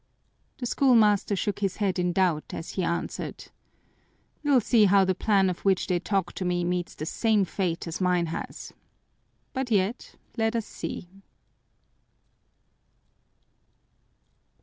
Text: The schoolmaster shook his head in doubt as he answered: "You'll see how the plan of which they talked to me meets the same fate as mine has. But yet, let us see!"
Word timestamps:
The 0.57 0.65
schoolmaster 0.65 1.35
shook 1.35 1.59
his 1.59 1.75
head 1.77 1.99
in 1.99 2.11
doubt 2.11 2.55
as 2.55 2.71
he 2.71 2.81
answered: 2.83 3.49
"You'll 4.41 4.59
see 4.59 4.85
how 4.85 5.05
the 5.05 5.13
plan 5.13 5.47
of 5.47 5.59
which 5.59 5.85
they 5.85 5.99
talked 5.99 6.35
to 6.37 6.43
me 6.43 6.63
meets 6.63 6.95
the 6.95 7.05
same 7.05 7.45
fate 7.45 7.87
as 7.87 8.01
mine 8.01 8.25
has. 8.25 8.73
But 9.53 9.69
yet, 9.69 10.15
let 10.37 10.55
us 10.55 10.65
see!" 10.65 11.07